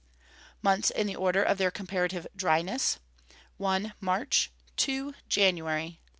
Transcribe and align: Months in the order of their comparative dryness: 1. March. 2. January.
Months 0.63 0.89
in 0.89 1.05
the 1.05 1.15
order 1.15 1.43
of 1.43 1.59
their 1.59 1.69
comparative 1.69 2.25
dryness: 2.35 2.97
1. 3.57 3.93
March. 3.99 4.49
2. 4.75 5.13
January. 5.29 5.99